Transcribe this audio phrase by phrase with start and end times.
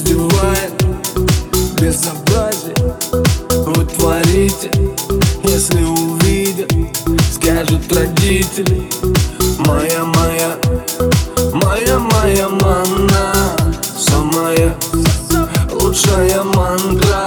[0.00, 0.72] раздевает
[1.80, 2.74] Безобразие
[3.66, 4.70] вы творите
[5.44, 6.72] Если увидят,
[7.32, 8.88] скажут родители.
[9.58, 10.56] Моя, моя,
[11.52, 13.56] моя, моя манна
[13.98, 14.74] Самая
[15.72, 17.26] лучшая мантра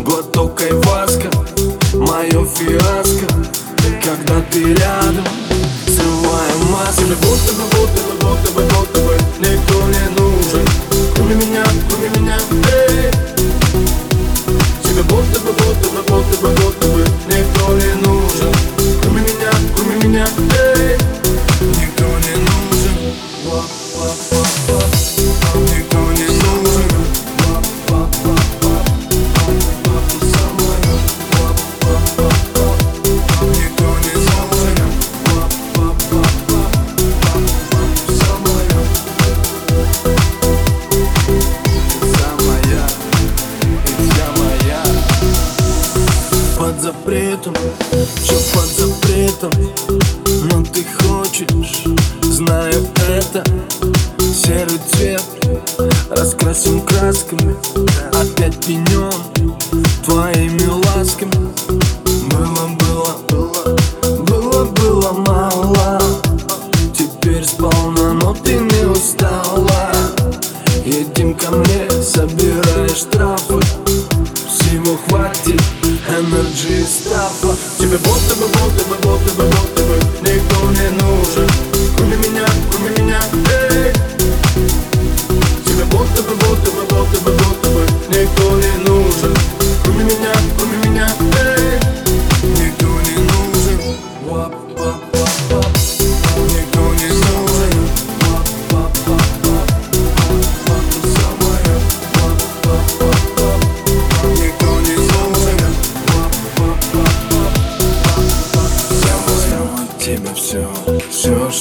[0.00, 1.28] Глоток айваска,
[1.94, 3.26] мое фиаско
[4.02, 4.93] Когда ты рядом.
[11.24, 11.83] Кроме меня, кроме меня,
[47.44, 47.54] запретом,
[48.22, 49.52] все под запретом
[50.44, 51.84] Но ты хочешь,
[52.22, 53.44] знаю это.
[54.18, 55.22] Серый цвет
[56.10, 57.56] раскрасим красками
[58.12, 59.56] Опять пенен
[60.04, 61.52] твоими ласками.
[62.30, 63.76] Было, было,
[64.24, 66.00] было, было мало
[66.96, 69.92] Теперь сполна, но ты не устала.
[70.84, 73.60] Едем ко мне, собирай штрафы
[74.48, 75.62] Всего хватит,
[76.50, 81.48] и стафа Тебе будто бы, будто бы, будто бы, будто бы Никто не нужен,
[81.96, 83.20] кроме меня, кроме меня,
[83.70, 84.03] эй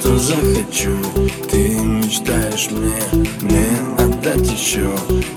[0.00, 0.96] что захочу.
[1.50, 3.66] Ты мечтаешь мне, мне
[3.98, 4.90] отдать еще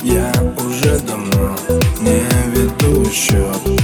[0.04, 1.56] Я уже давно
[2.02, 2.22] не
[2.52, 3.79] веду счет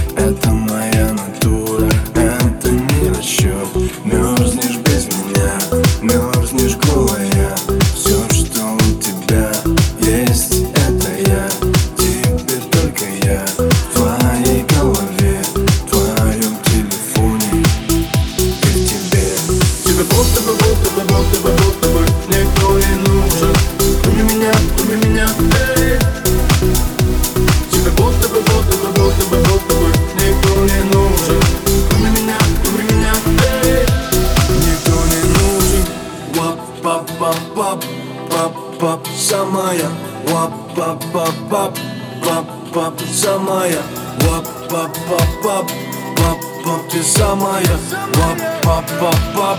[38.74, 39.88] пап пап самая
[40.28, 41.78] вап пап пап пап
[42.24, 43.82] пап пап самая
[44.20, 45.70] вап пап пап пап
[46.16, 47.78] пап пап ты самая
[48.14, 49.58] вап пап пап пап пап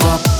[0.00, 0.33] пап ты самая